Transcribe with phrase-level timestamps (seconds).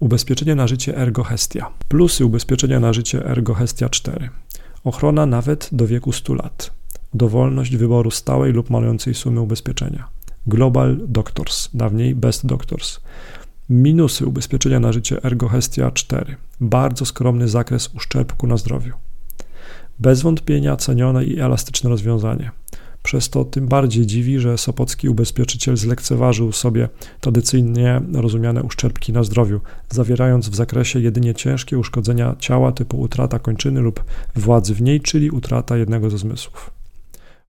[0.00, 1.70] Ubezpieczenie na życie Ergo Hestia.
[1.88, 4.28] Plusy ubezpieczenia na życie Ergo Hestia 4.
[4.84, 6.70] Ochrona nawet do wieku 100 lat.
[7.14, 10.08] Dowolność wyboru stałej lub malującej sumy ubezpieczenia.
[10.46, 13.00] Global Doctors, dawniej Best Doctors.
[13.68, 16.36] Minusy ubezpieczenia na życie Ergo Hestia 4.
[16.60, 18.94] Bardzo skromny zakres uszczerbku na zdrowiu.
[19.98, 22.50] Bez wątpienia cenione i elastyczne rozwiązanie.
[23.06, 26.88] Przez to tym bardziej dziwi, że sopocki ubezpieczyciel zlekceważył sobie
[27.20, 29.60] tradycyjnie rozumiane uszczerbki na zdrowiu,
[29.90, 34.04] zawierając w zakresie jedynie ciężkie uszkodzenia ciała typu utrata kończyny lub
[34.36, 36.75] władzy w niej, czyli utrata jednego ze zmysłów.